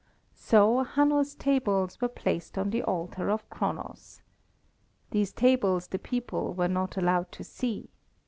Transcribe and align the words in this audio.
So 0.39 0.81
Hanno's 0.83 1.35
tables 1.35 2.01
were 2.01 2.07
placed 2.07 2.57
on 2.57 2.71
the 2.71 2.81
altar 2.81 3.29
of 3.29 3.47
Kronos. 3.51 4.23
These 5.11 5.31
tables 5.31 5.89
the 5.89 5.99
people 5.99 6.55
were 6.55 6.67
not 6.67 6.97
allowed 6.97 7.31
to 7.33 7.43
see. 7.43 7.87